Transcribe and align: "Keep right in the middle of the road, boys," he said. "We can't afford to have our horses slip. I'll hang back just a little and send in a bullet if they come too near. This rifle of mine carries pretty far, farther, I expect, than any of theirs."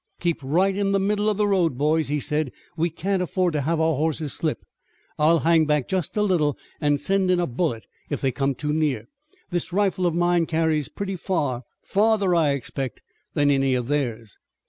"Keep 0.19 0.39
right 0.41 0.75
in 0.75 0.93
the 0.93 0.99
middle 0.99 1.29
of 1.29 1.37
the 1.37 1.47
road, 1.47 1.77
boys," 1.77 2.07
he 2.07 2.19
said. 2.19 2.51
"We 2.75 2.89
can't 2.89 3.21
afford 3.21 3.53
to 3.53 3.61
have 3.61 3.79
our 3.79 3.93
horses 3.93 4.33
slip. 4.33 4.65
I'll 5.19 5.37
hang 5.41 5.65
back 5.67 5.87
just 5.87 6.17
a 6.17 6.23
little 6.23 6.57
and 6.81 6.99
send 6.99 7.29
in 7.29 7.39
a 7.39 7.45
bullet 7.45 7.85
if 8.09 8.19
they 8.19 8.31
come 8.31 8.55
too 8.55 8.73
near. 8.73 9.05
This 9.51 9.71
rifle 9.71 10.07
of 10.07 10.15
mine 10.15 10.47
carries 10.47 10.87
pretty 10.89 11.17
far, 11.17 11.65
farther, 11.83 12.33
I 12.33 12.53
expect, 12.53 13.03
than 13.35 13.51
any 13.51 13.75
of 13.75 13.89
theirs." 13.89 14.39